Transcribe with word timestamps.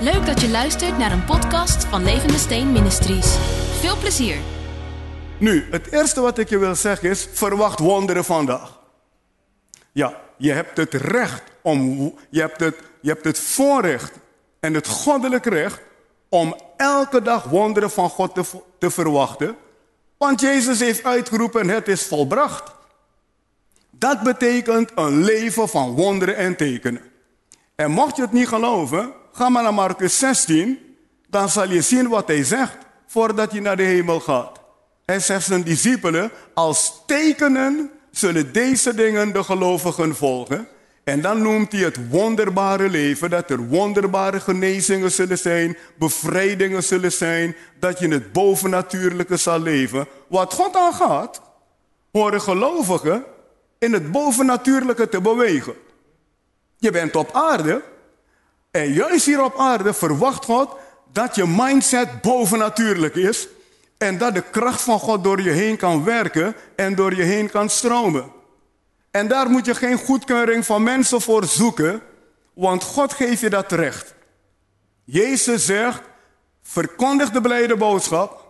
Leuk 0.00 0.26
dat 0.26 0.40
je 0.40 0.48
luistert 0.48 0.98
naar 0.98 1.12
een 1.12 1.24
podcast 1.24 1.84
van 1.84 2.04
Levende 2.04 2.38
Steen 2.38 2.72
Ministries. 2.72 3.36
Veel 3.80 3.96
plezier. 3.96 4.36
Nu, 5.38 5.66
het 5.70 5.92
eerste 5.92 6.20
wat 6.20 6.38
ik 6.38 6.48
je 6.48 6.58
wil 6.58 6.74
zeggen 6.74 7.10
is: 7.10 7.28
verwacht 7.32 7.78
wonderen 7.78 8.24
vandaag. 8.24 8.80
Ja, 9.92 10.20
je 10.36 10.52
hebt 10.52 10.76
het 10.76 10.94
recht 10.94 11.42
om, 11.62 12.14
je 12.30 12.40
hebt 12.40 12.60
het, 12.60 12.76
je 13.00 13.08
hebt 13.08 13.24
het 13.24 13.38
voorrecht 13.38 14.12
en 14.60 14.74
het 14.74 14.86
goddelijk 14.86 15.46
recht 15.46 15.80
om 16.28 16.56
elke 16.76 17.22
dag 17.22 17.44
wonderen 17.44 17.90
van 17.90 18.08
God 18.08 18.34
te, 18.34 18.44
te 18.78 18.90
verwachten. 18.90 19.56
Want 20.18 20.40
Jezus 20.40 20.80
heeft 20.80 21.04
uitgeroepen: 21.04 21.68
het 21.68 21.88
is 21.88 22.02
volbracht. 22.02 22.74
Dat 23.90 24.22
betekent 24.22 24.90
een 24.94 25.24
leven 25.24 25.68
van 25.68 25.94
wonderen 25.94 26.36
en 26.36 26.56
tekenen. 26.56 27.02
En 27.74 27.90
mocht 27.90 28.16
je 28.16 28.22
het 28.22 28.32
niet 28.32 28.48
geloven, 28.48 29.12
ga 29.36 29.48
maar 29.48 29.62
naar 29.62 29.74
Marcus 29.74 30.18
16, 30.18 30.96
dan 31.28 31.48
zal 31.48 31.70
je 31.70 31.82
zien 31.82 32.08
wat 32.08 32.26
hij 32.26 32.44
zegt 32.44 32.76
voordat 33.06 33.52
je 33.52 33.60
naar 33.60 33.76
de 33.76 33.82
hemel 33.82 34.20
gaat. 34.20 34.60
Hij 35.04 35.20
zegt 35.20 35.46
zijn 35.46 35.62
discipelen, 35.62 36.30
als 36.54 37.02
tekenen 37.06 37.90
zullen 38.10 38.52
deze 38.52 38.94
dingen 38.94 39.32
de 39.32 39.42
gelovigen 39.42 40.16
volgen. 40.16 40.68
En 41.04 41.20
dan 41.20 41.42
noemt 41.42 41.72
hij 41.72 41.80
het 41.80 42.08
wonderbare 42.08 42.88
leven, 42.88 43.30
dat 43.30 43.50
er 43.50 43.68
wonderbare 43.68 44.40
genezingen 44.40 45.12
zullen 45.12 45.38
zijn, 45.38 45.76
bevrijdingen 45.98 46.82
zullen 46.82 47.12
zijn, 47.12 47.56
dat 47.78 47.98
je 47.98 48.08
het 48.08 48.32
bovennatuurlijke 48.32 49.36
zal 49.36 49.60
leven. 49.60 50.06
Wat 50.28 50.52
God 50.52 50.76
aangaat, 50.76 51.42
horen 52.12 52.40
gelovigen 52.40 53.24
in 53.78 53.92
het 53.92 54.12
bovennatuurlijke 54.12 55.08
te 55.08 55.20
bewegen. 55.20 55.74
Je 56.78 56.90
bent 56.90 57.16
op 57.16 57.30
aarde 57.32 57.82
en 58.76 58.92
juist 58.92 59.26
hier 59.26 59.44
op 59.44 59.58
aarde 59.58 59.94
verwacht 59.94 60.44
God 60.44 60.76
dat 61.12 61.34
je 61.34 61.46
mindset 61.46 62.20
bovennatuurlijk 62.20 63.14
is 63.14 63.48
en 63.98 64.18
dat 64.18 64.34
de 64.34 64.42
kracht 64.50 64.80
van 64.80 64.98
God 64.98 65.24
door 65.24 65.42
je 65.42 65.50
heen 65.50 65.76
kan 65.76 66.04
werken 66.04 66.54
en 66.76 66.94
door 66.94 67.14
je 67.14 67.22
heen 67.22 67.50
kan 67.50 67.68
stromen. 67.68 68.32
En 69.10 69.28
daar 69.28 69.50
moet 69.50 69.66
je 69.66 69.74
geen 69.74 69.98
goedkeuring 69.98 70.66
van 70.66 70.82
mensen 70.82 71.20
voor 71.20 71.44
zoeken, 71.44 72.02
want 72.54 72.82
God 72.82 73.12
geeft 73.12 73.40
je 73.40 73.50
dat 73.50 73.72
recht. 73.72 74.14
Jezus 75.04 75.66
zegt, 75.66 76.00
verkondig 76.62 77.30
de 77.30 77.40
blijde 77.40 77.76
boodschap, 77.76 78.46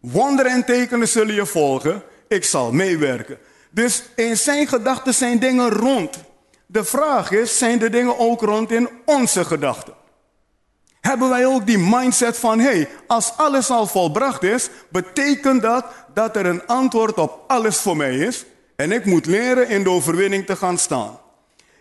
wonderen 0.00 0.52
en 0.52 0.64
tekenen 0.64 1.08
zullen 1.08 1.34
je 1.34 1.46
volgen, 1.46 2.02
ik 2.28 2.44
zal 2.44 2.72
meewerken. 2.72 3.38
Dus 3.70 4.02
in 4.16 4.36
zijn 4.36 4.66
gedachten 4.66 5.14
zijn 5.14 5.38
dingen 5.38 5.70
rond. 5.70 6.16
De 6.66 6.84
vraag 6.84 7.30
is, 7.30 7.58
zijn 7.58 7.78
de 7.78 7.90
dingen 7.90 8.18
ook 8.18 8.40
rond 8.40 8.70
in 8.70 8.88
onze 9.04 9.44
gedachten? 9.44 9.94
Hebben 11.00 11.28
wij 11.28 11.46
ook 11.46 11.66
die 11.66 11.78
mindset 11.78 12.38
van, 12.38 12.58
hey, 12.58 12.88
als 13.06 13.32
alles 13.36 13.70
al 13.70 13.86
volbracht 13.86 14.42
is, 14.42 14.68
betekent 14.88 15.62
dat 15.62 15.84
dat 16.14 16.36
er 16.36 16.46
een 16.46 16.66
antwoord 16.66 17.18
op 17.18 17.44
alles 17.46 17.76
voor 17.76 17.96
mij 17.96 18.16
is 18.16 18.44
en 18.76 18.92
ik 18.92 19.04
moet 19.04 19.26
leren 19.26 19.68
in 19.68 19.82
de 19.82 19.90
overwinning 19.90 20.46
te 20.46 20.56
gaan 20.56 20.78
staan. 20.78 21.18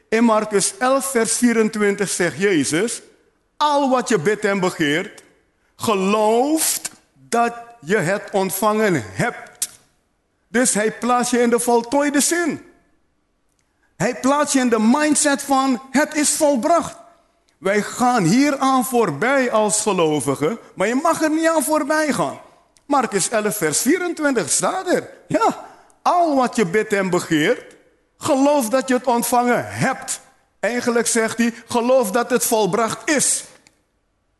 In 0.09 0.23
Marcus 0.23 0.77
11, 0.77 1.05
vers 1.05 1.37
24 1.37 2.09
zegt 2.09 2.37
Jezus, 2.37 3.01
al 3.57 3.89
wat 3.89 4.09
je 4.09 4.19
bidt 4.19 4.45
en 4.45 4.59
begeert, 4.59 5.23
gelooft 5.75 6.91
dat 7.29 7.53
je 7.79 7.97
het 7.97 8.29
ontvangen 8.31 9.03
hebt. 9.05 9.69
Dus 10.47 10.73
hij 10.73 10.91
plaatst 10.91 11.31
je 11.31 11.41
in 11.41 11.49
de 11.49 11.59
voltooide 11.59 12.21
zin. 12.21 12.61
Hij 13.97 14.15
plaatst 14.19 14.53
je 14.53 14.59
in 14.59 14.69
de 14.69 14.79
mindset 14.79 15.41
van 15.41 15.81
het 15.91 16.15
is 16.15 16.29
volbracht. 16.29 16.95
Wij 17.57 17.81
gaan 17.81 18.23
hier 18.23 18.57
aan 18.57 18.85
voorbij 18.85 19.51
als 19.51 19.81
gelovigen, 19.81 20.59
maar 20.75 20.87
je 20.87 20.95
mag 20.95 21.21
er 21.21 21.29
niet 21.29 21.47
aan 21.47 21.63
voorbij 21.63 22.13
gaan. 22.13 22.39
Marcus 22.85 23.29
11, 23.29 23.57
vers 23.57 23.81
24 23.81 24.49
staat 24.49 24.93
er. 24.93 25.09
Ja, 25.27 25.65
al 26.01 26.35
wat 26.35 26.55
je 26.55 26.65
bidt 26.65 26.93
en 26.93 27.09
begeert, 27.09 27.75
geloof 28.17 28.69
dat 28.69 28.87
je 28.87 28.93
het 28.93 29.07
ontvangen 29.07 29.65
hebt. 29.67 30.19
Eigenlijk 30.59 31.07
zegt 31.07 31.37
hij, 31.37 31.53
geloof 31.67 32.11
dat 32.11 32.29
het 32.29 32.45
volbracht 32.45 33.09
is. 33.09 33.43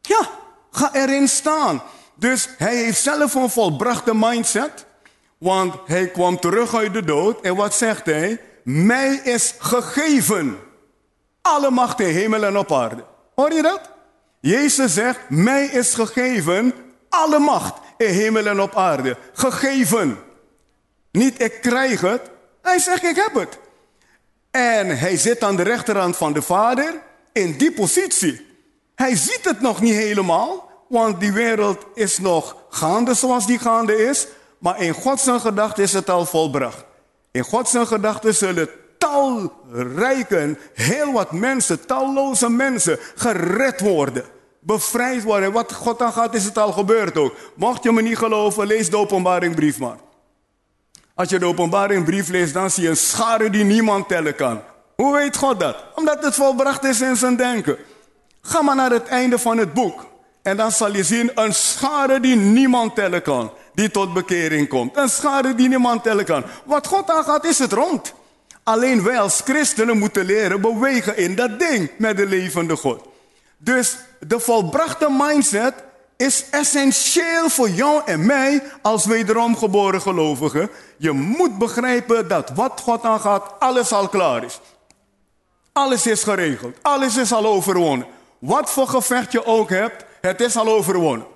Ja, 0.02 0.29
ga 0.72 0.94
erin 0.94 1.28
staan. 1.28 1.81
Dus 2.16 2.50
hij 2.58 2.75
heeft 2.75 3.02
zelf 3.02 3.34
een 3.34 3.50
volbrachte 3.50 4.16
mindset, 4.16 4.85
want 5.38 5.75
hij 5.85 6.08
kwam 6.08 6.40
terug 6.40 6.75
uit 6.75 6.94
de 6.94 7.03
dood. 7.03 7.41
En 7.41 7.56
wat 7.56 7.75
zegt 7.75 8.06
hij? 8.06 8.41
Mij 8.66 9.16
is 9.24 9.56
gegeven 9.59 10.59
alle 11.42 11.70
macht 11.70 12.00
in 12.00 12.14
hemel 12.14 12.44
en 12.44 12.58
op 12.58 12.72
aarde. 12.72 13.03
Hoor 13.36 13.53
je 13.53 13.62
dat? 13.62 13.81
Jezus 14.40 14.94
zegt, 14.94 15.20
mij 15.30 15.66
is 15.66 15.94
gegeven 15.94 16.74
alle 17.09 17.40
macht 17.40 17.80
in 17.98 18.14
hemel 18.14 18.46
en 18.46 18.62
op 18.62 18.76
aarde. 18.76 19.18
Gegeven. 19.34 20.18
Niet 21.12 21.42
ik 21.42 21.62
krijg 21.62 22.02
het. 22.02 22.22
Hij 22.62 22.80
zegt, 22.80 23.03
ik 23.03 23.16
heb 23.16 23.34
het. 23.34 23.59
En 24.52 24.97
hij 24.97 25.18
zit 25.18 25.44
aan 25.44 25.56
de 25.56 25.64
rechterhand 25.64 26.18
van 26.18 26.34
de 26.34 26.42
Vader 26.42 27.02
in 27.32 27.58
die 27.58 27.72
positie. 27.72 28.46
Hij 28.96 29.16
ziet 29.16 29.46
het 29.46 29.62
nog 29.62 29.82
niet 29.82 29.94
helemaal, 29.94 30.70
want 30.90 31.20
die 31.20 31.32
wereld 31.32 31.86
is 31.94 32.20
nog 32.20 32.56
gaande 32.70 33.14
zoals 33.14 33.47
die 33.47 33.59
gaande 33.59 34.06
is. 34.06 34.28
Maar 34.58 34.82
in 34.82 34.94
Gods 34.94 35.28
gedachte 35.28 35.82
is 35.82 35.94
het 35.94 36.09
al 36.09 36.26
volbracht. 36.26 36.86
In 37.35 37.44
Gods 37.44 37.73
gedachten 37.78 38.35
zullen 38.35 38.69
talrijken, 38.97 40.57
heel 40.73 41.12
wat 41.12 41.31
mensen, 41.31 41.85
talloze 41.85 42.50
mensen 42.50 43.00
gered 43.16 43.79
worden. 43.79 44.23
Bevrijd 44.59 45.23
worden. 45.23 45.51
Wat 45.51 45.73
God 45.73 46.01
aan 46.01 46.13
gaat, 46.13 46.34
is 46.34 46.46
het 46.46 46.57
al 46.57 46.72
gebeurd 46.72 47.18
ook. 47.18 47.35
Mocht 47.56 47.84
je 47.84 47.91
me 47.91 48.01
niet 48.01 48.18
geloven, 48.18 48.68
lees 48.68 48.90
de 48.90 48.97
openbaringbrief 48.97 49.79
maar. 49.79 49.97
Als 51.13 51.29
je 51.29 51.40
de 51.40 51.46
openbaringbrief 51.46 52.29
leest, 52.29 52.53
dan 52.53 52.72
zie 52.72 52.84
je 52.84 52.90
een 52.90 52.97
schare 52.97 53.50
die 53.50 53.63
niemand 53.63 54.07
tellen 54.07 54.35
kan. 54.35 54.62
Hoe 54.96 55.13
weet 55.13 55.38
God 55.38 55.59
dat? 55.59 55.84
Omdat 55.96 56.23
het 56.23 56.35
volbracht 56.35 56.84
is 56.84 57.02
in 57.02 57.16
zijn 57.16 57.35
denken. 57.35 57.78
Ga 58.41 58.62
maar 58.62 58.75
naar 58.75 58.91
het 58.91 59.07
einde 59.07 59.40
van 59.40 59.57
het 59.57 59.73
boek. 59.73 60.06
En 60.41 60.57
dan 60.57 60.72
zal 60.72 60.94
je 60.94 61.03
zien 61.03 61.31
een 61.35 61.53
schare 61.53 62.19
die 62.19 62.35
niemand 62.35 62.96
tellen 62.96 63.22
kan 63.22 63.52
die 63.75 63.91
tot 63.91 64.13
bekering 64.13 64.68
komt. 64.68 64.97
Een 64.97 65.09
schade 65.09 65.56
die 65.56 65.68
niemand 65.68 66.03
tellen 66.03 66.25
kan. 66.25 66.44
Wat 66.63 66.88
God 66.88 67.09
aangaat 67.09 67.46
is 67.46 67.59
het 67.59 67.72
rond. 67.74 68.13
Alleen 68.63 69.03
wij 69.03 69.19
als 69.19 69.41
christenen 69.44 69.97
moeten 69.97 70.25
leren 70.25 70.62
bewegen 70.62 71.18
in 71.18 71.36
dat 71.36 71.59
ding 71.59 71.91
met 71.97 72.18
de 72.18 72.25
levende 72.25 72.75
God. 72.75 73.02
Dus 73.58 73.97
de 74.19 74.40
volbrachte 74.40 75.08
mindset 75.18 75.74
is 76.18 76.46
essentieel 76.52 77.50
voor 77.50 77.69
jou 77.69 78.02
en 78.06 78.25
mij 78.25 78.64
als 78.81 79.06
wederom 79.06 79.58
geboren 79.58 80.02
gelovigen. 80.02 80.69
Je 80.97 81.12
moet 81.12 81.58
begrijpen 81.58 82.28
dat 82.28 82.52
wat 82.56 82.81
God 82.84 83.03
aangaat, 83.03 83.44
alles 83.59 83.91
al 83.91 84.08
klaar 84.08 84.44
is. 84.44 84.59
Alles 85.74 86.08
is 86.08 86.24
geregeld. 86.24 86.78
Alles 86.81 87.18
is 87.18 87.34
al 87.34 87.46
overwonnen. 87.46 88.08
Wat 88.40 88.69
voor 88.69 88.88
gevecht 88.88 89.31
je 89.31 89.46
ook 89.46 89.69
hebt, 89.69 90.06
het 90.22 90.41
is 90.41 90.56
al 90.58 90.68
overwonnen. 90.68 91.28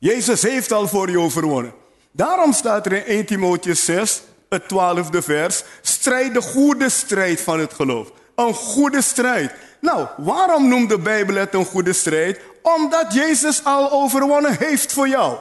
Jezus 0.00 0.42
heeft 0.42 0.72
al 0.72 0.88
voor 0.88 1.10
je 1.10 1.18
overwonnen. 1.18 1.74
Daarom 2.12 2.52
staat 2.52 2.86
er 2.86 2.92
in 2.92 3.04
1 3.04 3.26
Timotheus 3.26 3.84
6, 3.84 4.22
het 4.48 4.68
twaalfde 4.68 5.22
vers, 5.22 5.64
strijd 5.82 6.34
de 6.34 6.40
goede 6.40 6.88
strijd 6.88 7.40
van 7.40 7.60
het 7.60 7.72
geloof. 7.72 8.12
Een 8.34 8.54
goede 8.54 9.02
strijd. 9.02 9.52
Nou, 9.80 10.06
waarom 10.16 10.68
noemt 10.68 10.88
de 10.88 10.98
Bijbel 10.98 11.34
het 11.34 11.54
een 11.54 11.64
goede 11.64 11.92
strijd? 11.92 12.40
Omdat 12.62 13.12
Jezus 13.14 13.64
al 13.64 13.90
overwonnen 13.90 14.56
heeft 14.58 14.92
voor 14.92 15.08
jou. 15.08 15.38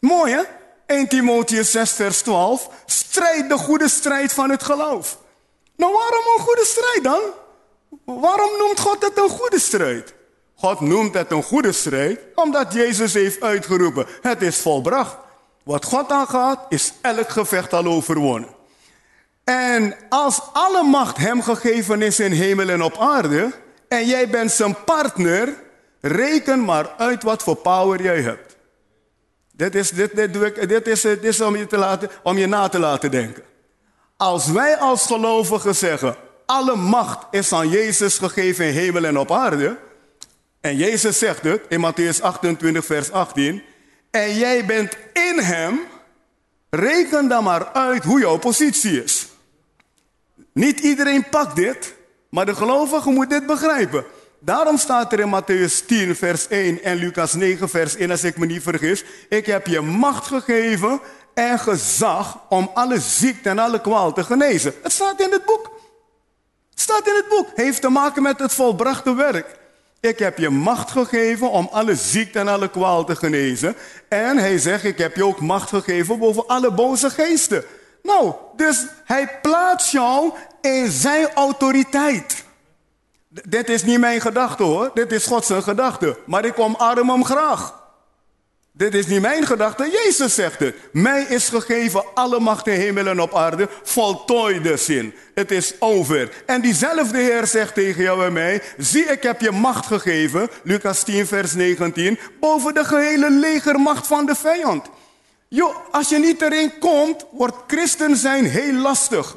Mooi 0.00 0.32
hè? 0.32 0.42
1 0.86 1.08
Timotheus 1.08 1.70
6 1.70 1.92
vers 1.92 2.22
12, 2.22 2.68
strijd 2.86 3.48
de 3.48 3.58
goede 3.58 3.88
strijd 3.88 4.32
van 4.32 4.50
het 4.50 4.62
geloof. 4.62 5.18
Nou, 5.76 5.92
waarom 5.92 6.24
een 6.36 6.44
goede 6.44 6.64
strijd 6.64 7.04
dan? 7.04 7.20
Waarom 8.04 8.50
noemt 8.58 8.80
God 8.80 9.02
het 9.02 9.18
een 9.18 9.28
goede 9.28 9.58
strijd? 9.58 10.14
God 10.60 10.80
noemt 10.80 11.14
het 11.14 11.30
een 11.30 11.42
goede 11.42 11.72
strijd, 11.72 12.20
omdat 12.34 12.72
Jezus 12.72 13.14
heeft 13.14 13.42
uitgeroepen, 13.42 14.06
het 14.22 14.42
is 14.42 14.58
volbracht. 14.58 15.16
Wat 15.64 15.84
God 15.84 16.10
aangaat, 16.10 16.66
is 16.68 16.92
elk 17.00 17.28
gevecht 17.28 17.72
al 17.72 17.84
overwonnen. 17.84 18.48
En 19.44 19.94
als 20.08 20.40
alle 20.52 20.82
macht 20.82 21.16
hem 21.16 21.42
gegeven 21.42 22.02
is 22.02 22.20
in 22.20 22.32
hemel 22.32 22.68
en 22.68 22.82
op 22.82 22.98
aarde, 22.98 23.52
en 23.88 24.06
jij 24.06 24.28
bent 24.28 24.50
zijn 24.50 24.76
partner, 24.84 25.54
reken 26.00 26.64
maar 26.64 26.90
uit 26.96 27.22
wat 27.22 27.42
voor 27.42 27.56
power 27.56 28.02
jij 28.02 28.20
hebt. 28.20 28.56
Dit 29.52 29.74
is, 29.74 29.90
dit, 29.90 30.16
dit, 30.16 30.32
doe 30.32 30.46
ik, 30.46 30.68
dit 30.68 30.86
is, 30.86 31.00
dit 31.00 31.40
om, 31.40 31.56
je 31.56 31.66
te 31.66 31.76
laten, 31.76 32.10
om 32.22 32.38
je 32.38 32.46
na 32.46 32.68
te 32.68 32.78
laten 32.78 33.10
denken. 33.10 33.42
Als 34.16 34.46
wij 34.46 34.76
als 34.76 35.06
gelovigen 35.06 35.74
zeggen, 35.74 36.16
alle 36.46 36.76
macht 36.76 37.26
is 37.30 37.52
aan 37.52 37.68
Jezus 37.68 38.18
gegeven 38.18 38.64
in 38.64 38.72
hemel 38.72 39.04
en 39.04 39.18
op 39.18 39.32
aarde, 39.32 39.76
en 40.68 40.76
Jezus 40.76 41.18
zegt 41.18 41.42
het 41.42 41.62
in 41.68 41.80
Matthäus 41.80 42.20
28, 42.20 42.84
vers 42.84 43.12
18. 43.12 43.62
En 44.10 44.34
jij 44.34 44.64
bent 44.64 44.96
in 45.12 45.38
hem. 45.38 45.80
Reken 46.70 47.28
dan 47.28 47.44
maar 47.44 47.72
uit 47.72 48.04
hoe 48.04 48.20
jouw 48.20 48.38
positie 48.38 49.02
is. 49.02 49.26
Niet 50.52 50.80
iedereen 50.80 51.28
pakt 51.28 51.56
dit, 51.56 51.94
maar 52.30 52.46
de 52.46 52.54
gelovige 52.54 53.10
moet 53.10 53.30
dit 53.30 53.46
begrijpen. 53.46 54.04
Daarom 54.40 54.78
staat 54.78 55.12
er 55.12 55.20
in 55.20 55.42
Matthäus 55.42 55.86
10, 55.86 56.16
vers 56.16 56.48
1 56.48 56.82
en 56.82 56.96
Lucas 56.96 57.32
9, 57.32 57.68
vers 57.68 57.96
1, 57.96 58.10
als 58.10 58.24
ik 58.24 58.36
me 58.36 58.46
niet 58.46 58.62
vergis. 58.62 59.04
Ik 59.28 59.46
heb 59.46 59.66
je 59.66 59.80
macht 59.80 60.26
gegeven 60.26 61.00
en 61.34 61.58
gezag 61.58 62.38
om 62.48 62.70
alle 62.74 63.00
ziekte 63.00 63.48
en 63.48 63.58
alle 63.58 63.80
kwaal 63.80 64.12
te 64.12 64.24
genezen. 64.24 64.74
Het 64.82 64.92
staat 64.92 65.20
in 65.20 65.32
het 65.32 65.44
boek. 65.44 65.80
Het 66.70 66.80
staat 66.80 67.08
in 67.08 67.14
het 67.14 67.28
boek. 67.28 67.46
Heeft 67.54 67.80
te 67.80 67.88
maken 67.88 68.22
met 68.22 68.38
het 68.38 68.52
volbrachte 68.52 69.14
werk. 69.14 69.57
Ik 70.00 70.18
heb 70.18 70.38
je 70.38 70.50
macht 70.50 70.90
gegeven 70.90 71.50
om 71.50 71.68
alle 71.72 71.94
ziekte 71.94 72.38
en 72.38 72.48
alle 72.48 72.70
kwaal 72.70 73.04
te 73.04 73.16
genezen. 73.16 73.76
En 74.08 74.38
hij 74.38 74.58
zegt, 74.58 74.84
ik 74.84 74.98
heb 74.98 75.16
je 75.16 75.24
ook 75.24 75.40
macht 75.40 75.68
gegeven 75.68 76.18
boven 76.18 76.46
alle 76.46 76.72
boze 76.72 77.10
geesten. 77.10 77.64
Nou, 78.02 78.34
dus 78.56 78.86
hij 79.04 79.38
plaatst 79.42 79.92
jou 79.92 80.32
in 80.60 80.90
zijn 80.90 81.28
autoriteit. 81.34 82.44
Dit 83.28 83.68
is 83.68 83.84
niet 83.84 83.98
mijn 83.98 84.20
gedachte 84.20 84.62
hoor, 84.62 84.90
dit 84.94 85.12
is 85.12 85.26
Gods 85.26 85.50
gedachte. 85.52 86.18
Maar 86.26 86.44
ik 86.44 86.58
omarm 86.58 87.10
hem 87.10 87.24
graag. 87.24 87.74
Dit 88.78 88.94
is 88.94 89.06
niet 89.06 89.20
mijn 89.20 89.46
gedachte, 89.46 89.90
Jezus 90.04 90.34
zegt 90.34 90.60
het. 90.60 90.76
Mij 90.92 91.22
is 91.22 91.48
gegeven 91.48 92.04
alle 92.14 92.40
macht 92.40 92.66
in 92.66 92.80
hemel 92.80 93.06
en 93.06 93.20
op 93.20 93.34
aarde. 93.34 93.68
Voltooi 93.82 94.60
de 94.60 94.76
zin. 94.76 95.14
Het 95.34 95.50
is 95.50 95.74
over. 95.78 96.42
En 96.46 96.60
diezelfde 96.60 97.18
Heer 97.18 97.46
zegt 97.46 97.74
tegen 97.74 98.02
jou 98.02 98.24
en 98.24 98.32
mij: 98.32 98.62
Zie, 98.76 99.04
ik 99.04 99.22
heb 99.22 99.40
je 99.40 99.50
macht 99.50 99.86
gegeven. 99.86 100.48
Lucas 100.62 101.02
10, 101.02 101.26
vers 101.26 101.54
19. 101.54 102.18
Boven 102.40 102.74
de 102.74 102.84
gehele 102.84 103.30
legermacht 103.30 104.06
van 104.06 104.26
de 104.26 104.34
vijand. 104.34 104.86
Jo, 105.48 105.82
als 105.90 106.08
je 106.08 106.18
niet 106.18 106.42
erin 106.42 106.78
komt, 106.78 107.24
wordt 107.30 107.56
christen 107.66 108.16
zijn 108.16 108.44
heel 108.44 108.74
lastig. 108.74 109.36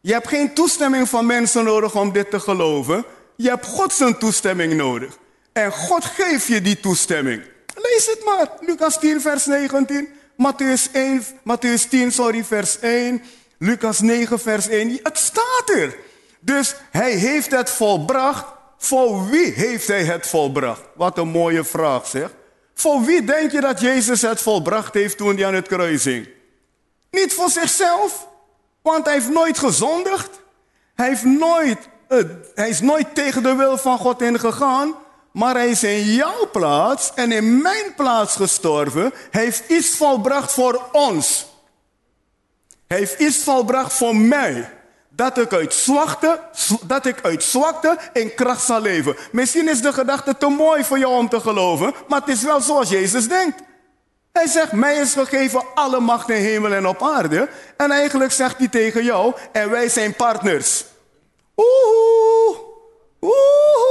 Je 0.00 0.12
hebt 0.12 0.28
geen 0.28 0.54
toestemming 0.54 1.08
van 1.08 1.26
mensen 1.26 1.64
nodig 1.64 1.94
om 1.94 2.12
dit 2.12 2.30
te 2.30 2.40
geloven. 2.40 3.04
Je 3.36 3.48
hebt 3.48 3.66
Gods 3.66 4.02
toestemming 4.18 4.74
nodig. 4.74 5.18
En 5.52 5.72
God 5.72 6.04
geeft 6.04 6.46
je 6.46 6.60
die 6.60 6.80
toestemming. 6.80 7.52
Lees 7.74 8.06
het 8.06 8.24
maar. 8.24 8.48
Lucas 8.60 8.98
10, 8.98 9.20
vers 9.20 9.46
19. 9.46 10.08
Matthäus, 10.36 10.90
1, 10.92 11.22
Matthäus 11.42 11.88
10, 11.88 12.12
sorry, 12.12 12.44
vers 12.44 12.78
1. 12.78 13.22
Lucas 13.58 14.00
9, 14.00 14.40
vers 14.40 14.68
1. 14.68 15.00
Het 15.02 15.18
staat 15.18 15.70
er. 15.74 15.96
Dus 16.40 16.74
hij 16.90 17.12
heeft 17.12 17.50
het 17.50 17.70
volbracht. 17.70 18.44
Voor 18.78 19.28
wie 19.28 19.52
heeft 19.52 19.86
hij 19.86 20.04
het 20.04 20.26
volbracht? 20.26 20.82
Wat 20.94 21.18
een 21.18 21.28
mooie 21.28 21.64
vraag 21.64 22.06
zeg. 22.06 22.30
Voor 22.74 23.02
wie 23.02 23.24
denk 23.24 23.52
je 23.52 23.60
dat 23.60 23.80
Jezus 23.80 24.22
het 24.22 24.42
volbracht 24.42 24.94
heeft 24.94 25.16
toen 25.16 25.36
hij 25.36 25.46
aan 25.46 25.54
het 25.54 25.68
kruis 25.68 26.04
hing? 26.04 26.28
Niet 27.10 27.34
voor 27.34 27.50
zichzelf, 27.50 28.28
want 28.82 29.04
hij 29.04 29.14
heeft 29.14 29.30
nooit 29.30 29.58
gezondigd. 29.58 30.30
Hij, 30.94 31.08
heeft 31.08 31.24
nooit, 31.24 31.78
uh, 32.08 32.22
hij 32.54 32.68
is 32.68 32.80
nooit 32.80 33.14
tegen 33.14 33.42
de 33.42 33.54
wil 33.54 33.78
van 33.78 33.98
God 33.98 34.22
ingegaan. 34.22 34.94
Maar 35.34 35.54
hij 35.54 35.68
is 35.68 35.82
in 35.82 36.04
jouw 36.04 36.50
plaats 36.52 37.12
en 37.14 37.32
in 37.32 37.62
mijn 37.62 37.94
plaats 37.96 38.36
gestorven. 38.36 39.12
Hij 39.30 39.42
heeft 39.42 39.68
iets 39.68 39.96
volbracht 39.96 40.52
voor 40.52 40.88
ons. 40.92 41.46
Hij 42.86 42.98
heeft 42.98 43.18
iets 43.18 43.36
volbracht 43.36 43.92
voor 43.92 44.16
mij. 44.16 44.70
Dat 45.08 45.38
ik 45.38 45.52
uit 45.52 45.74
zwakte, 45.74 46.40
dat 46.86 47.06
ik 47.06 47.20
uit 47.22 47.42
zwakte 47.42 47.98
in 48.12 48.34
kracht 48.34 48.64
zal 48.64 48.80
leven. 48.80 49.16
Misschien 49.32 49.68
is 49.68 49.82
de 49.82 49.92
gedachte 49.92 50.36
te 50.36 50.46
mooi 50.46 50.84
voor 50.84 50.98
jou 50.98 51.16
om 51.16 51.28
te 51.28 51.40
geloven, 51.40 51.94
maar 52.08 52.20
het 52.20 52.28
is 52.28 52.42
wel 52.42 52.60
zoals 52.60 52.88
Jezus 52.88 53.28
denkt. 53.28 53.62
Hij 54.32 54.46
zegt, 54.46 54.72
mij 54.72 54.96
is 54.96 55.12
gegeven 55.12 55.64
alle 55.74 56.00
macht 56.00 56.30
in 56.30 56.42
hemel 56.42 56.72
en 56.72 56.86
op 56.86 57.02
aarde. 57.02 57.48
En 57.76 57.90
eigenlijk 57.90 58.32
zegt 58.32 58.58
hij 58.58 58.68
tegen 58.68 59.04
jou, 59.04 59.34
en 59.52 59.70
wij 59.70 59.88
zijn 59.88 60.14
partners. 60.14 60.84
Oeh, 61.56 62.58
oeh, 63.20 63.83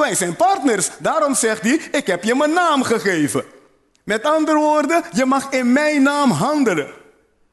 wij 0.00 0.14
zijn 0.14 0.36
partners. 0.36 0.90
Daarom 0.98 1.34
zegt 1.34 1.62
hij, 1.62 1.80
ik 1.92 2.06
heb 2.06 2.24
je 2.24 2.34
mijn 2.34 2.52
naam 2.52 2.82
gegeven. 2.82 3.44
Met 4.04 4.24
andere 4.24 4.58
woorden, 4.58 5.02
je 5.12 5.24
mag 5.24 5.50
in 5.50 5.72
mijn 5.72 6.02
naam 6.02 6.30
handelen. 6.30 6.92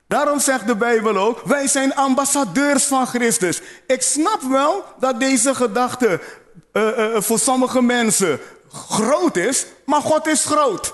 Daarom 0.07 0.39
zegt 0.39 0.67
de 0.67 0.75
Bijbel 0.75 1.17
ook, 1.17 1.41
wij 1.45 1.67
zijn 1.67 1.95
ambassadeurs 1.95 2.83
van 2.83 3.07
Christus. 3.07 3.61
Ik 3.87 4.01
snap 4.01 4.41
wel 4.41 4.83
dat 4.99 5.19
deze 5.19 5.55
gedachte 5.55 6.19
uh, 6.73 6.97
uh, 6.97 7.21
voor 7.21 7.39
sommige 7.39 7.81
mensen 7.81 8.39
groot 8.71 9.35
is, 9.35 9.65
maar 9.85 10.01
God 10.01 10.27
is 10.27 10.45
groot. 10.45 10.93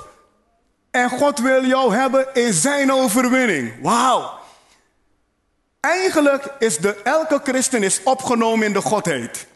En 0.92 1.10
God 1.10 1.40
wil 1.40 1.66
jou 1.66 1.96
hebben 1.96 2.28
in 2.34 2.54
zijn 2.54 2.92
overwinning. 2.92 3.74
Wauw. 3.82 4.32
Eigenlijk 5.80 6.56
is 6.60 6.78
de, 6.78 6.96
elke 7.04 7.40
christen 7.44 7.84
is 7.84 8.04
opgenomen 8.04 8.66
in 8.66 8.74
de 8.74 8.82
Godheid. 8.82 9.48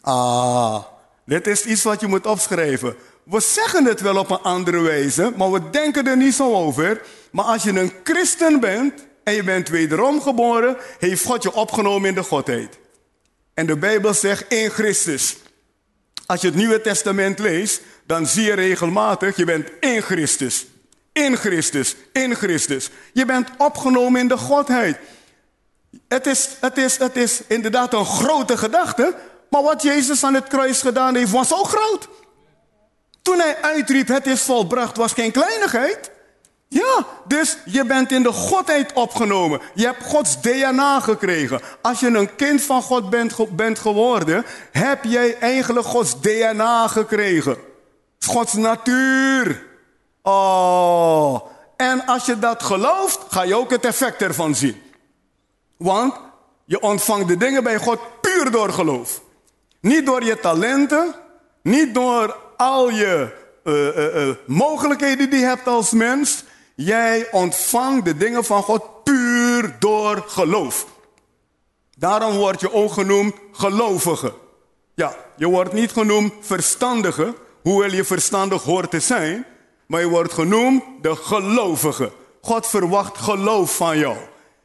Ah, 0.00 0.82
dit 1.24 1.46
is 1.46 1.64
iets 1.64 1.82
wat 1.82 2.00
je 2.00 2.06
moet 2.06 2.26
opschrijven. 2.26 2.96
We 3.22 3.40
zeggen 3.40 3.84
het 3.84 4.00
wel 4.00 4.16
op 4.16 4.30
een 4.30 4.40
andere 4.40 4.80
wijze, 4.80 5.32
maar 5.36 5.50
we 5.52 5.70
denken 5.70 6.06
er 6.06 6.16
niet 6.16 6.34
zo 6.34 6.54
over. 6.54 7.02
Maar 7.30 7.44
als 7.44 7.62
je 7.62 7.70
een 7.70 7.92
christen 8.04 8.60
bent 8.60 9.06
en 9.24 9.34
je 9.34 9.44
bent 9.44 9.68
wederom 9.68 10.20
geboren, 10.20 10.76
heeft 10.98 11.24
God 11.24 11.42
je 11.42 11.52
opgenomen 11.52 12.08
in 12.08 12.14
de 12.14 12.22
Godheid. 12.22 12.78
En 13.54 13.66
de 13.66 13.76
Bijbel 13.76 14.14
zegt 14.14 14.52
in 14.52 14.70
Christus. 14.70 15.36
Als 16.26 16.40
je 16.40 16.46
het 16.46 16.56
Nieuwe 16.56 16.80
Testament 16.80 17.38
leest, 17.38 17.80
dan 18.06 18.26
zie 18.26 18.44
je 18.44 18.52
regelmatig, 18.52 19.36
je 19.36 19.44
bent 19.44 19.68
in 19.80 20.02
Christus. 20.02 20.66
In 21.12 21.36
Christus, 21.36 21.96
in 22.12 22.34
Christus. 22.34 22.90
Je 23.12 23.24
bent 23.24 23.48
opgenomen 23.58 24.20
in 24.20 24.28
de 24.28 24.36
Godheid. 24.36 24.98
Het 26.08 26.26
is, 26.26 26.48
het 26.60 26.78
is, 26.78 26.98
het 26.98 27.16
is 27.16 27.42
inderdaad 27.46 27.92
een 27.92 28.04
grote 28.04 28.56
gedachte, 28.56 29.14
maar 29.52 29.62
wat 29.62 29.82
Jezus 29.82 30.24
aan 30.24 30.34
het 30.34 30.48
kruis 30.48 30.80
gedaan 30.80 31.14
heeft, 31.14 31.30
was 31.30 31.48
zo 31.48 31.64
groot. 31.64 32.08
Toen 33.22 33.38
hij 33.38 33.62
uitriep, 33.62 34.08
het 34.08 34.26
is 34.26 34.42
volbracht, 34.42 34.96
was 34.96 35.12
geen 35.12 35.32
kleinigheid. 35.32 36.10
Ja, 36.68 37.06
dus 37.26 37.58
je 37.64 37.84
bent 37.84 38.12
in 38.12 38.22
de 38.22 38.32
Godheid 38.32 38.92
opgenomen. 38.92 39.60
Je 39.74 39.84
hebt 39.84 40.04
Gods 40.04 40.40
DNA 40.40 41.00
gekregen. 41.00 41.60
Als 41.82 42.00
je 42.00 42.06
een 42.06 42.34
kind 42.34 42.62
van 42.62 42.82
God 42.82 43.10
bent, 43.10 43.56
bent 43.56 43.78
geworden, 43.78 44.44
heb 44.70 45.04
jij 45.04 45.38
eigenlijk 45.38 45.86
Gods 45.86 46.20
DNA 46.20 46.88
gekregen. 46.88 47.56
Gods 48.26 48.52
natuur. 48.52 49.66
Oh. 50.22 51.40
En 51.76 52.06
als 52.06 52.26
je 52.26 52.38
dat 52.38 52.62
gelooft, 52.62 53.20
ga 53.28 53.42
je 53.42 53.56
ook 53.56 53.70
het 53.70 53.84
effect 53.84 54.22
ervan 54.22 54.54
zien. 54.54 54.82
Want 55.76 56.14
je 56.64 56.80
ontvangt 56.80 57.28
de 57.28 57.36
dingen 57.36 57.62
bij 57.62 57.78
God 57.78 57.98
puur 58.20 58.50
door 58.50 58.72
geloof. 58.72 59.20
Niet 59.82 60.06
door 60.06 60.24
je 60.24 60.40
talenten, 60.40 61.14
niet 61.62 61.94
door 61.94 62.36
al 62.56 62.90
je 62.90 63.28
uh, 63.64 63.96
uh, 63.96 64.26
uh, 64.26 64.34
mogelijkheden 64.46 65.30
die 65.30 65.38
je 65.38 65.46
hebt 65.46 65.66
als 65.66 65.90
mens. 65.90 66.44
Jij 66.74 67.28
ontvangt 67.30 68.04
de 68.04 68.16
dingen 68.16 68.44
van 68.44 68.62
God 68.62 69.04
puur 69.04 69.76
door 69.78 70.24
geloof. 70.26 70.86
Daarom 71.98 72.36
word 72.36 72.60
je 72.60 72.72
ook 72.72 72.92
genoemd 72.92 73.34
gelovige. 73.52 74.34
Ja, 74.94 75.16
je 75.36 75.46
wordt 75.46 75.72
niet 75.72 75.92
genoemd 75.92 76.32
verstandige, 76.40 77.34
hoewel 77.62 77.90
je 77.90 78.04
verstandig 78.04 78.62
hoort 78.62 78.90
te 78.90 79.00
zijn. 79.00 79.46
Maar 79.86 80.00
je 80.00 80.08
wordt 80.08 80.32
genoemd 80.32 80.82
de 81.00 81.16
gelovige. 81.16 82.12
God 82.40 82.66
verwacht 82.66 83.18
geloof 83.18 83.76
van 83.76 83.98
jou. 83.98 84.16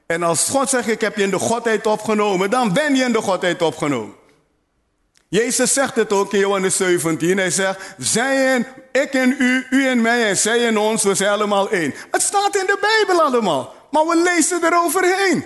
En 0.06 0.24
als 0.24 0.50
God 0.50 0.70
zegt, 0.70 0.88
ik 0.88 1.02
heb 1.02 1.16
je 1.16 1.24
in 1.24 1.30
de 1.30 1.40
Godheid 1.40 1.88
opgenomen, 1.88 2.50
dan 2.50 2.74
ben 2.74 2.96
je 2.96 3.04
in 3.04 3.12
de 3.12 3.22
Godheid 3.22 3.62
opgenomen. 3.62 4.17
Jezus 5.30 5.74
zegt 5.74 5.96
het 5.96 6.14
ook 6.14 6.34
in 6.34 6.40
Johannes 6.40 6.76
17. 6.76 7.38
Hij 7.38 7.50
zegt, 7.50 7.80
zij 7.98 8.54
en 8.54 8.68
ik 8.92 9.14
en 9.14 9.36
u, 9.40 9.66
u 9.70 9.88
en 9.88 10.02
mij 10.02 10.28
en 10.28 10.38
zij 10.38 10.68
en 10.68 10.78
ons, 10.78 11.04
we 11.04 11.16
zijn 11.16 11.32
allemaal 11.32 11.70
één. 11.70 11.94
Het 12.12 12.22
staat 12.22 12.56
in 12.56 12.66
de 12.66 12.78
Bijbel 12.82 13.24
allemaal, 13.24 13.74
maar 13.92 14.06
we 14.06 14.16
lezen 14.16 14.64
eroverheen. 14.64 15.46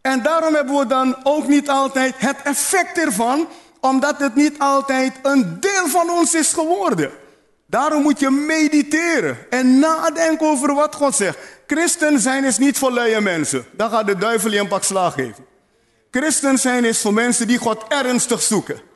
En 0.00 0.22
daarom 0.22 0.54
hebben 0.54 0.78
we 0.78 0.86
dan 0.86 1.16
ook 1.22 1.48
niet 1.48 1.68
altijd 1.68 2.14
het 2.16 2.36
effect 2.44 2.98
ervan, 2.98 3.48
omdat 3.80 4.18
het 4.18 4.34
niet 4.34 4.58
altijd 4.58 5.12
een 5.22 5.60
deel 5.60 5.86
van 5.86 6.10
ons 6.10 6.34
is 6.34 6.52
geworden. 6.52 7.10
Daarom 7.66 8.02
moet 8.02 8.20
je 8.20 8.30
mediteren 8.30 9.38
en 9.50 9.78
nadenken 9.78 10.46
over 10.46 10.74
wat 10.74 10.94
God 10.94 11.14
zegt. 11.14 11.38
Christen 11.66 12.20
zijn 12.20 12.44
is 12.44 12.58
niet 12.58 12.78
voor 12.78 12.92
luie 12.92 13.20
mensen. 13.20 13.66
Dan 13.72 13.90
gaat 13.90 14.06
de 14.06 14.16
duivel 14.16 14.50
je 14.50 14.58
een 14.58 14.68
pak 14.68 14.84
slaag 14.84 15.14
geven. 15.14 15.46
Christen 16.10 16.58
zijn 16.58 16.84
is 16.84 17.00
voor 17.00 17.14
mensen 17.14 17.46
die 17.46 17.58
God 17.58 17.84
ernstig 17.88 18.42
zoeken 18.42 18.92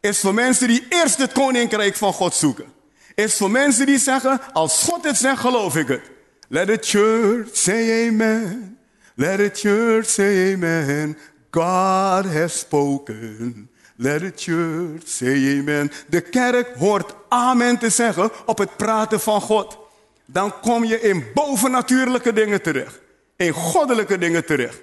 is 0.00 0.18
voor 0.20 0.34
mensen 0.34 0.68
die 0.68 0.86
eerst 0.88 1.18
het 1.18 1.32
koninkrijk 1.32 1.96
van 1.96 2.12
God 2.12 2.34
zoeken. 2.34 2.72
Is 3.14 3.36
voor 3.36 3.50
mensen 3.50 3.86
die 3.86 3.98
zeggen, 3.98 4.40
als 4.52 4.82
God 4.82 5.04
het 5.04 5.16
zegt, 5.16 5.40
geloof 5.40 5.76
ik 5.76 5.88
het. 5.88 6.10
Let 6.48 6.66
the 6.66 6.78
church 6.80 7.48
say 7.52 8.08
amen. 8.08 8.78
Let 9.14 9.38
the 9.38 9.50
church 9.68 10.08
say 10.08 10.54
amen. 10.54 11.18
God 11.50 12.32
has 12.32 12.58
spoken. 12.58 13.70
Let 13.96 14.20
the 14.20 14.32
church 14.36 15.02
say 15.04 15.58
amen. 15.58 15.92
De 16.08 16.20
kerk 16.20 16.76
hoort 16.76 17.14
amen 17.28 17.78
te 17.78 17.90
zeggen 17.90 18.30
op 18.46 18.58
het 18.58 18.76
praten 18.76 19.20
van 19.20 19.40
God. 19.40 19.78
Dan 20.24 20.60
kom 20.60 20.84
je 20.84 21.00
in 21.00 21.26
bovennatuurlijke 21.34 22.32
dingen 22.32 22.62
terecht. 22.62 23.00
In 23.36 23.52
goddelijke 23.52 24.18
dingen 24.18 24.44
terecht. 24.44 24.78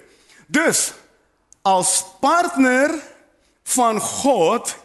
Dus, 0.46 0.92
als 1.62 2.04
partner 2.20 2.90
van 3.62 4.00
God 4.00 4.76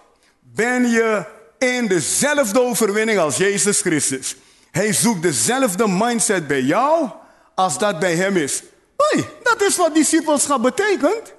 ben 0.55 0.89
je 0.89 1.23
in 1.57 1.87
dezelfde 1.87 2.61
overwinning 2.61 3.19
als 3.19 3.37
Jezus 3.37 3.81
Christus. 3.81 4.35
Hij 4.71 4.93
zoekt 4.93 5.21
dezelfde 5.21 5.87
mindset 5.87 6.47
bij 6.47 6.61
jou 6.61 7.09
als 7.55 7.77
dat 7.77 7.99
bij 7.99 8.15
hem 8.15 8.37
is. 8.37 8.63
Hoi, 8.95 9.27
dat 9.43 9.61
is 9.61 9.77
wat 9.77 9.93
discipelschap 9.93 10.61
betekent. 10.61 11.33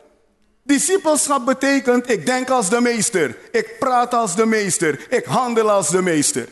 Discipelschap 0.65 1.47
betekent, 1.47 2.11
ik 2.11 2.27
denk 2.27 2.51
als 2.51 2.71
de 2.71 2.81
meester, 2.81 3.37
ik 3.51 3.79
praat 3.79 4.15
als 4.15 4.37
de 4.37 4.47
meester, 4.47 5.07
ik 5.09 5.25
handel 5.25 5.71
als 5.71 5.89
de 5.89 6.03
meester. 6.03 6.49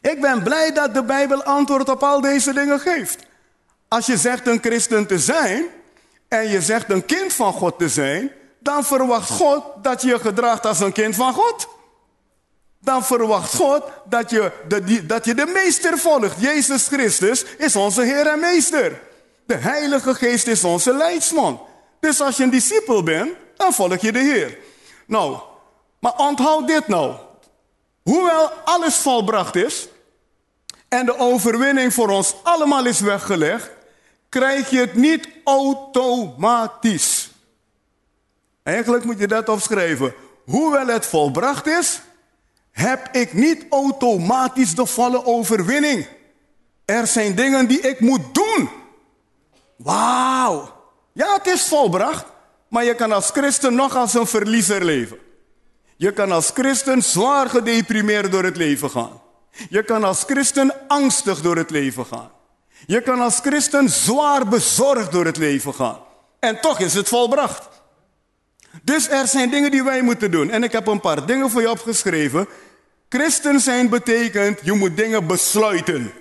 Ik 0.00 0.20
ben 0.20 0.42
blij 0.42 0.72
dat 0.72 0.94
de 0.94 1.04
Bijbel 1.04 1.42
antwoord 1.42 1.88
op 1.88 2.02
al 2.02 2.20
deze 2.20 2.52
dingen 2.52 2.80
geeft. 2.80 3.18
Als 3.88 4.06
je 4.06 4.16
zegt 4.16 4.46
een 4.46 4.60
christen 4.62 5.06
te 5.06 5.18
zijn 5.18 5.64
en 6.28 6.48
je 6.48 6.62
zegt 6.62 6.90
een 6.90 7.06
kind 7.06 7.32
van 7.32 7.52
God 7.52 7.78
te 7.78 7.88
zijn, 7.88 8.32
dan 8.64 8.84
verwacht 8.84 9.30
God 9.30 9.62
dat 9.82 10.02
je 10.02 10.08
je 10.08 10.18
gedraagt 10.18 10.66
als 10.66 10.80
een 10.80 10.92
kind 10.92 11.14
van 11.14 11.32
God. 11.32 11.68
Dan 12.80 13.04
verwacht 13.04 13.54
God 13.54 13.82
dat 14.04 14.30
je 14.30 14.52
de, 14.68 15.06
dat 15.06 15.24
je 15.24 15.34
de 15.34 15.46
meester 15.46 15.98
volgt. 15.98 16.40
Jezus 16.40 16.86
Christus 16.86 17.44
is 17.58 17.76
onze 17.76 18.02
Heer 18.02 18.26
en 18.26 18.40
Meester. 18.40 19.00
De 19.46 19.54
Heilige 19.54 20.14
Geest 20.14 20.46
is 20.46 20.64
onze 20.64 20.94
leidsman. 20.94 21.60
Dus 22.00 22.20
als 22.20 22.36
je 22.36 22.42
een 22.42 22.50
discipel 22.50 23.02
bent, 23.02 23.32
dan 23.56 23.72
volg 23.72 24.00
je 24.00 24.12
de 24.12 24.18
Heer. 24.18 24.58
Nou, 25.06 25.38
maar 26.00 26.16
onthoud 26.16 26.66
dit 26.66 26.88
nou. 26.88 27.14
Hoewel 28.02 28.50
alles 28.64 28.96
volbracht 28.96 29.56
is 29.56 29.88
en 30.88 31.06
de 31.06 31.18
overwinning 31.18 31.94
voor 31.94 32.08
ons 32.08 32.34
allemaal 32.42 32.86
is 32.86 33.00
weggelegd, 33.00 33.70
krijg 34.28 34.70
je 34.70 34.78
het 34.78 34.94
niet 34.94 35.28
automatisch. 35.44 37.23
Eigenlijk 38.64 39.04
moet 39.04 39.18
je 39.18 39.26
dat 39.26 39.48
opschrijven. 39.48 40.14
Hoewel 40.44 40.86
het 40.86 41.06
volbracht 41.06 41.66
is, 41.66 42.00
heb 42.70 43.08
ik 43.12 43.32
niet 43.32 43.66
automatisch 43.70 44.74
de 44.74 44.86
volle 44.86 45.24
overwinning. 45.24 46.08
Er 46.84 47.06
zijn 47.06 47.34
dingen 47.34 47.66
die 47.66 47.80
ik 47.80 48.00
moet 48.00 48.34
doen. 48.34 48.68
Wauw. 49.76 50.72
Ja, 51.12 51.34
het 51.34 51.46
is 51.46 51.62
volbracht, 51.62 52.24
maar 52.68 52.84
je 52.84 52.94
kan 52.94 53.12
als 53.12 53.30
christen 53.30 53.74
nog 53.74 53.96
als 53.96 54.14
een 54.14 54.26
verliezer 54.26 54.84
leven. 54.84 55.18
Je 55.96 56.12
kan 56.12 56.32
als 56.32 56.50
christen 56.54 57.02
zwaar 57.02 57.48
gedeprimeerd 57.48 58.32
door 58.32 58.44
het 58.44 58.56
leven 58.56 58.90
gaan. 58.90 59.22
Je 59.68 59.82
kan 59.82 60.04
als 60.04 60.22
christen 60.22 60.74
angstig 60.88 61.40
door 61.40 61.56
het 61.56 61.70
leven 61.70 62.06
gaan. 62.06 62.30
Je 62.86 63.02
kan 63.02 63.20
als 63.20 63.38
christen 63.38 63.88
zwaar 63.88 64.48
bezorgd 64.48 65.12
door 65.12 65.24
het 65.24 65.36
leven 65.36 65.74
gaan. 65.74 65.98
En 66.40 66.60
toch 66.60 66.80
is 66.80 66.94
het 66.94 67.08
volbracht. 67.08 67.68
Dus 68.82 69.08
er 69.08 69.26
zijn 69.26 69.50
dingen 69.50 69.70
die 69.70 69.84
wij 69.84 70.02
moeten 70.02 70.30
doen. 70.30 70.50
En 70.50 70.62
ik 70.62 70.72
heb 70.72 70.86
een 70.86 71.00
paar 71.00 71.26
dingen 71.26 71.50
voor 71.50 71.60
je 71.60 71.70
opgeschreven. 71.70 72.46
Christen 73.08 73.60
zijn 73.60 73.88
betekent, 73.88 74.60
je 74.62 74.72
moet 74.72 74.96
dingen 74.96 75.26
besluiten. 75.26 76.12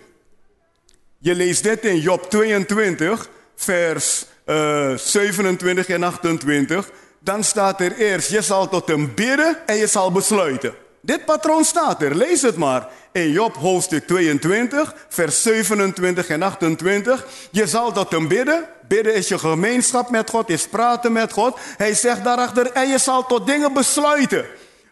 Je 1.17 1.35
leest 1.35 1.63
dit 1.63 1.85
in 1.85 1.99
Job 1.99 2.29
22, 2.29 3.29
vers 3.55 4.25
uh, 4.45 4.91
eh, 4.91 4.97
27 4.97 5.87
en 5.87 6.03
28. 6.03 6.91
Dan 7.19 7.43
staat 7.43 7.81
er 7.81 7.95
eerst, 7.95 8.29
je 8.29 8.41
zal 8.41 8.69
tot 8.69 8.87
hem 8.87 9.13
bidden 9.15 9.57
en 9.65 9.75
je 9.75 9.87
zal 9.87 10.11
besluiten. 10.11 10.73
Dit 11.05 11.25
patroon 11.25 11.63
staat 11.63 12.01
er, 12.01 12.15
lees 12.15 12.41
het 12.41 12.57
maar. 12.57 12.87
In 13.11 13.31
Job 13.31 13.55
hoofdstuk 13.55 14.07
22, 14.07 14.95
vers 15.09 15.41
27 15.41 16.27
en 16.27 16.41
28. 16.41 17.25
Je 17.51 17.67
zal 17.67 17.91
tot 17.91 18.11
hem 18.11 18.27
bidden. 18.27 18.65
Bidden 18.87 19.13
is 19.13 19.27
je 19.27 19.39
gemeenschap 19.39 20.09
met 20.09 20.29
God, 20.29 20.49
is 20.49 20.67
praten 20.67 21.11
met 21.11 21.33
God. 21.33 21.57
Hij 21.77 21.93
zegt 21.93 22.23
daarachter, 22.23 22.71
en 22.71 22.87
je 22.87 22.97
zal 22.97 23.25
tot 23.25 23.47
dingen 23.47 23.73
besluiten. 23.73 24.45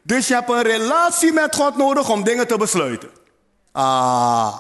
Dus 0.04 0.28
je 0.28 0.34
hebt 0.34 0.50
een 0.50 0.62
relatie 0.62 1.34
met 1.34 1.56
God 1.56 1.78
nodig 1.78 2.10
om 2.10 2.24
dingen 2.24 2.48
te 2.48 2.58
besluiten. 2.58 3.10
Ah. 3.72 4.58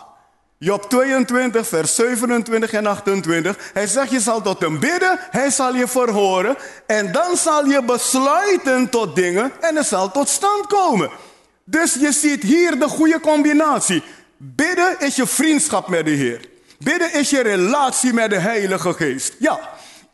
Job 0.57 0.89
22, 0.89 1.67
vers 1.67 1.95
27 1.95 2.71
en 2.71 2.85
28. 2.85 3.57
Hij 3.73 3.87
zegt, 3.87 4.11
je 4.11 4.19
zal 4.19 4.41
tot 4.41 4.59
hem 4.59 4.79
bidden, 4.79 5.19
hij 5.31 5.49
zal 5.49 5.75
je 5.75 5.87
verhoren. 5.87 6.55
En 6.87 7.11
dan 7.11 7.37
zal 7.37 7.65
je 7.65 7.83
besluiten 7.83 8.89
tot 8.89 9.15
dingen 9.15 9.51
en 9.59 9.75
het 9.75 9.85
zal 9.85 10.11
tot 10.11 10.29
stand 10.29 10.67
komen. 10.67 11.11
Dus 11.65 11.93
je 11.93 12.11
ziet 12.11 12.43
hier 12.43 12.79
de 12.79 12.87
goede 12.87 13.19
combinatie. 13.19 14.03
Bidden 14.37 14.99
is 14.99 15.15
je 15.15 15.27
vriendschap 15.27 15.87
met 15.87 16.05
de 16.05 16.11
Heer. 16.11 16.49
Bidden 16.79 17.13
is 17.13 17.29
je 17.29 17.41
relatie 17.41 18.13
met 18.13 18.29
de 18.29 18.39
Heilige 18.39 18.93
Geest. 18.93 19.35
Ja. 19.39 19.59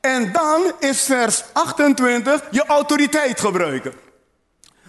En 0.02 0.32
dan 0.32 0.72
is 0.80 1.02
vers 1.02 1.44
28 1.54 2.44
je 2.52 2.66
autoriteit 2.66 3.40
gebruiken. 3.40 3.94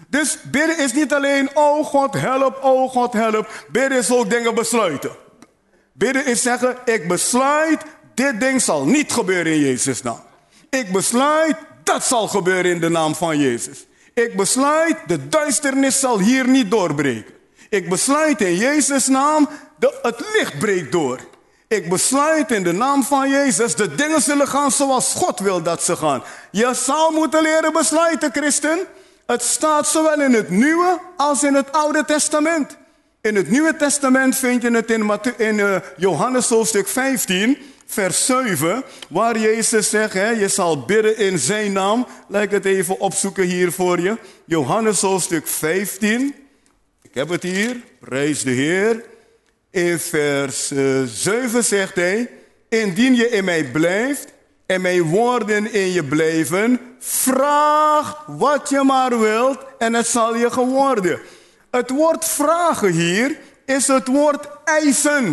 Dus 0.09 0.39
bidden 0.43 0.79
is 0.79 0.93
niet 0.93 1.13
alleen, 1.13 1.57
oh 1.57 1.85
God 1.87 2.15
help, 2.15 2.59
oh 2.63 2.91
God 2.91 3.13
help. 3.13 3.65
Bidden 3.69 3.99
is 3.99 4.11
ook 4.11 4.31
dingen 4.31 4.55
besluiten. 4.55 5.11
Bidden 5.93 6.27
is 6.27 6.43
zeggen, 6.43 6.77
ik 6.85 7.09
besluit, 7.09 7.83
dit 8.15 8.41
ding 8.41 8.63
zal 8.63 8.85
niet 8.85 9.13
gebeuren 9.13 9.53
in 9.53 9.61
Jezus' 9.61 10.03
naam. 10.03 10.23
Ik 10.71 10.93
besluit, 10.93 11.57
dat 11.83 12.05
zal 12.05 12.29
gebeuren 12.29 12.71
in 12.71 12.81
de 12.81 12.89
naam 12.89 13.15
van 13.15 13.39
Jezus. 13.39 13.87
Ik 14.19 14.37
besluit, 14.37 14.97
de 15.07 15.29
duisternis 15.29 16.01
zal 16.01 16.19
hier 16.19 16.49
niet 16.49 16.71
doorbreken. 16.71 17.35
Ik 17.69 17.89
besluit 17.89 18.41
in 18.41 18.57
Jezus' 18.57 19.07
naam, 19.07 19.49
de, 19.77 19.99
het 20.03 20.25
licht 20.33 20.59
breekt 20.59 20.93
door. 20.93 21.21
Ik 21.69 21.89
besluit 21.89 22.51
in 22.51 22.63
de 22.63 22.73
naam 22.73 23.03
van 23.03 23.31
Jezus, 23.31 23.75
de 23.75 23.95
dingen 23.95 24.23
zullen 24.23 24.49
gaan 24.49 24.71
zoals 24.71 25.15
God 25.15 25.39
wil 25.39 25.63
dat 25.63 25.83
ze 25.83 25.97
gaan. 25.97 26.23
Je 26.51 26.75
zal 26.75 27.11
moeten 27.11 27.43
leren 27.43 27.73
besluiten, 27.73 28.31
christen. 28.33 28.79
Het 29.27 29.43
staat 29.43 29.89
zowel 29.89 30.21
in 30.21 30.33
het 30.33 30.51
Nieuwe 30.51 31.01
als 31.17 31.43
in 31.43 31.55
het 31.55 31.73
Oude 31.73 32.05
Testament. 32.05 32.77
In 33.21 33.37
het 33.37 33.51
Nieuwe 33.51 33.77
Testament 33.77 34.37
vind 34.37 34.63
je 34.63 34.71
het 34.71 34.91
in, 34.91 35.21
in 35.37 35.59
uh, 35.59 35.77
Johannes 35.97 36.49
hoofdstuk 36.49 36.89
15, 36.89 37.59
vers 37.91 38.27
7, 38.27 38.85
waar 39.09 39.39
Jezus 39.39 39.91
zegt, 39.91 40.13
hè, 40.13 40.31
je 40.31 40.49
zal 40.49 40.85
bidden 40.85 41.17
in 41.17 41.39
zijn 41.39 41.73
naam. 41.73 42.07
Laat 42.29 42.51
het 42.51 42.65
even 42.65 43.01
opzoeken 43.01 43.45
hier 43.45 43.73
voor 43.73 44.01
je. 44.01 44.19
Johannes 44.45 45.01
hoofdstuk 45.01 45.47
15. 45.47 46.35
Ik 47.03 47.15
heb 47.15 47.29
het 47.29 47.43
hier, 47.43 47.77
prijs 48.01 48.43
de 48.43 48.51
Heer. 48.51 49.05
In 49.71 49.99
vers 49.99 50.71
uh, 50.71 51.03
eh, 51.03 51.09
7 51.09 51.65
zegt 51.65 51.95
hij, 51.95 52.31
indien 52.69 53.15
je 53.15 53.29
in 53.29 53.45
mij 53.45 53.65
blijft 53.65 54.33
en 54.67 54.81
mijn 54.81 55.03
woorden 55.03 55.73
in 55.73 55.93
je 55.93 56.05
blijven, 56.05 56.81
vraag 56.99 58.25
wat 58.27 58.69
je 58.69 58.83
maar 58.85 59.21
wilt 59.21 59.59
en 59.79 59.95
het 59.95 60.07
zal 60.07 60.37
je 60.37 60.51
geworden. 60.51 61.21
Het 61.71 61.91
woord 61.91 62.25
vragen 62.25 62.93
hier 62.93 63.39
is 63.65 63.87
het 63.87 64.07
woord 64.07 64.49
eisen. 64.65 65.25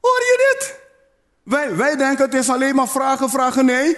Hoor 0.00 0.20
je 0.20 0.54
dit? 0.58 0.81
Wij, 1.44 1.76
wij 1.76 1.96
denken 1.96 2.24
het 2.24 2.34
is 2.34 2.50
alleen 2.50 2.74
maar 2.74 2.88
vragen, 2.88 3.30
vragen. 3.30 3.64
Nee, 3.64 3.96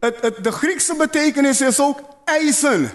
het, 0.00 0.38
de 0.42 0.52
Griekse 0.52 0.94
betekenis 0.94 1.60
is 1.60 1.80
ook 1.80 2.00
eisen. 2.24 2.90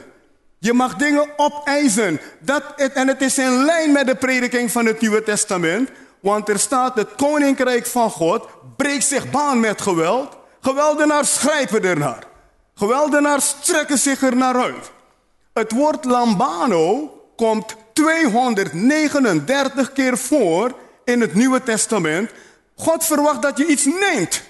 Je 0.59 0.73
mag 0.73 0.95
dingen 0.95 1.29
opeisen. 1.37 2.19
Dat, 2.39 2.63
en 2.75 3.07
het 3.07 3.21
is 3.21 3.37
in 3.37 3.65
lijn 3.65 3.91
met 3.91 4.07
de 4.07 4.15
prediking 4.15 4.71
van 4.71 4.85
het 4.85 5.01
Nieuwe 5.01 5.23
Testament. 5.23 5.89
Want 6.19 6.49
er 6.49 6.59
staat, 6.59 6.95
het 6.95 7.15
koninkrijk 7.15 7.85
van 7.85 8.09
God 8.09 8.47
breekt 8.77 9.05
zich 9.05 9.29
baan 9.29 9.59
met 9.59 9.81
geweld. 9.81 10.37
Geweldenaars 10.61 11.37
grijpen 11.37 11.83
ernaar. 11.83 12.23
Geweldenaars 12.75 13.55
trekken 13.61 13.97
zich 13.97 14.21
er 14.21 14.35
naar 14.35 14.55
uit. 14.55 14.91
Het 15.53 15.71
woord 15.71 16.05
lambano 16.05 17.11
komt 17.35 17.75
239 17.93 19.93
keer 19.93 20.17
voor 20.17 20.73
in 21.05 21.21
het 21.21 21.33
Nieuwe 21.33 21.63
Testament. 21.63 22.31
God 22.77 23.05
verwacht 23.05 23.41
dat 23.41 23.57
je 23.57 23.65
iets 23.65 23.86
neemt. 23.86 24.41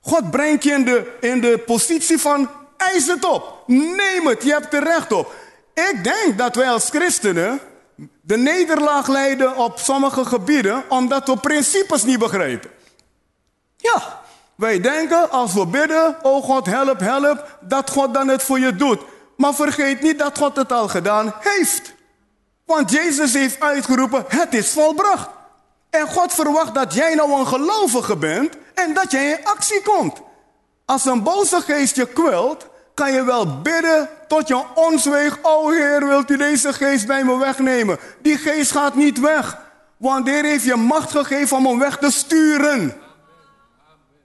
God 0.00 0.30
brengt 0.30 0.64
je 0.64 0.72
in 0.72 0.84
de, 0.84 1.16
in 1.20 1.40
de 1.40 1.58
positie 1.58 2.18
van 2.18 2.48
eis 2.76 3.06
het 3.06 3.24
op. 3.24 3.62
Neem 3.66 4.26
het, 4.26 4.42
je 4.42 4.50
hebt 4.50 4.74
er 4.74 4.82
recht 4.82 5.12
op. 5.12 5.34
Ik 5.74 6.04
denk 6.04 6.38
dat 6.38 6.54
wij 6.54 6.68
als 6.70 6.88
christenen 6.88 7.60
de 8.20 8.36
nederlaag 8.36 9.08
leiden 9.08 9.56
op 9.56 9.78
sommige 9.78 10.24
gebieden 10.24 10.84
omdat 10.88 11.26
we 11.26 11.36
principes 11.36 12.04
niet 12.04 12.18
begrijpen. 12.18 12.70
Ja, 13.76 14.20
wij 14.54 14.80
denken 14.80 15.30
als 15.30 15.52
we 15.52 15.66
bidden, 15.66 16.16
oh 16.22 16.44
God 16.44 16.66
help, 16.66 17.00
help, 17.00 17.58
dat 17.60 17.90
God 17.90 18.14
dan 18.14 18.28
het 18.28 18.42
voor 18.42 18.58
je 18.58 18.76
doet. 18.76 19.00
Maar 19.36 19.54
vergeet 19.54 20.02
niet 20.02 20.18
dat 20.18 20.38
God 20.38 20.56
het 20.56 20.72
al 20.72 20.88
gedaan 20.88 21.34
heeft. 21.38 21.94
Want 22.64 22.90
Jezus 22.90 23.32
heeft 23.32 23.60
uitgeroepen, 23.60 24.24
het 24.28 24.54
is 24.54 24.70
volbracht. 24.70 25.28
En 25.96 26.06
God 26.06 26.32
verwacht 26.34 26.74
dat 26.74 26.94
jij 26.94 27.14
nou 27.14 27.32
een 27.32 27.46
gelovige 27.46 28.16
bent 28.16 28.54
en 28.74 28.94
dat 28.94 29.10
jij 29.10 29.30
in 29.30 29.44
actie 29.44 29.82
komt. 29.82 30.20
Als 30.84 31.04
een 31.04 31.22
boze 31.22 31.60
geest 31.60 31.96
je 31.96 32.06
kwelt, 32.06 32.66
kan 32.94 33.12
je 33.12 33.24
wel 33.24 33.60
bidden 33.60 34.08
tot 34.28 34.48
je 34.48 34.62
onzweeg. 34.74 35.38
O 35.42 35.70
Heer, 35.70 36.06
wilt 36.06 36.30
u 36.30 36.36
deze 36.36 36.72
geest 36.72 37.06
bij 37.06 37.24
me 37.24 37.38
wegnemen? 37.38 37.98
Die 38.22 38.38
geest 38.38 38.70
gaat 38.70 38.94
niet 38.94 39.20
weg. 39.20 39.58
Want 39.96 40.26
Heer 40.26 40.44
heeft 40.44 40.64
je 40.64 40.76
macht 40.76 41.10
gegeven 41.10 41.56
om 41.56 41.66
hem 41.66 41.78
weg 41.78 41.98
te 41.98 42.10
sturen. 42.10 42.94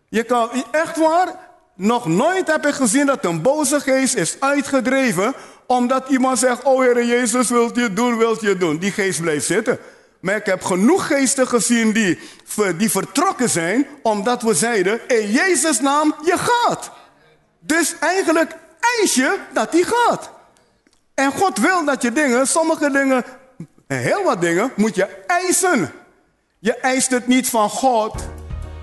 Je 0.09 0.23
kan, 0.23 0.49
echt 0.71 0.97
waar, 0.97 1.27
Nog 1.75 2.05
nooit 2.05 2.47
heb 2.47 2.65
ik 2.65 2.73
gezien 2.73 3.05
dat 3.05 3.25
een 3.25 3.41
boze 3.41 3.79
geest 3.79 4.15
is 4.15 4.37
uitgedreven 4.39 5.33
omdat 5.67 6.09
iemand 6.09 6.39
zegt, 6.39 6.63
oh 6.63 6.81
Heer 6.81 7.05
Jezus, 7.05 7.49
wilt 7.49 7.75
je 7.75 7.93
doen, 7.93 8.17
wilt 8.17 8.41
je 8.41 8.57
doen. 8.57 8.77
Die 8.77 8.91
geest 8.91 9.21
blijft 9.21 9.45
zitten. 9.45 9.79
Maar 10.21 10.35
ik 10.35 10.45
heb 10.45 10.63
genoeg 10.63 11.07
geesten 11.07 11.47
gezien 11.47 11.91
die, 11.91 12.19
die 12.77 12.91
vertrokken 12.91 13.49
zijn 13.49 13.87
omdat 14.01 14.41
we 14.41 14.53
zeiden, 14.53 14.99
in 15.07 15.31
Jezus 15.31 15.79
naam, 15.79 16.15
je 16.25 16.37
gaat. 16.37 16.91
Dus 17.59 17.95
eigenlijk 17.99 18.55
eis 18.99 19.13
je 19.13 19.37
dat 19.53 19.71
die 19.71 19.85
gaat. 19.85 20.29
En 21.13 21.31
God 21.31 21.57
wil 21.57 21.85
dat 21.85 22.01
je 22.01 22.11
dingen, 22.11 22.47
sommige 22.47 22.91
dingen, 22.91 23.23
heel 23.87 24.23
wat 24.23 24.41
dingen, 24.41 24.71
moet 24.75 24.95
je 24.95 25.07
eisen. 25.27 25.91
Je 26.59 26.75
eist 26.77 27.11
het 27.11 27.27
niet 27.27 27.49
van 27.49 27.69
God, 27.69 28.13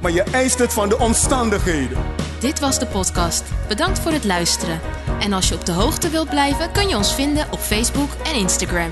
maar 0.00 0.11
je 0.11 0.23
eist 0.23 0.59
het 0.59 0.73
van 0.73 0.88
de 0.88 0.99
omstandigheden. 0.99 1.99
Dit 2.40 2.61
was 2.61 2.78
de 2.78 2.87
podcast. 2.87 3.45
Bedankt 3.68 3.99
voor 3.99 4.12
het 4.12 4.25
luisteren. 4.25 4.80
En 5.21 5.33
als 5.33 5.49
je 5.49 5.54
op 5.54 5.66
de 5.66 5.73
hoogte 5.73 6.09
wilt 6.09 6.28
blijven, 6.28 6.73
kun 6.73 6.88
je 6.88 6.97
ons 6.97 7.14
vinden 7.14 7.47
op 7.52 7.59
Facebook 7.59 8.11
en 8.25 8.35
Instagram. 8.35 8.90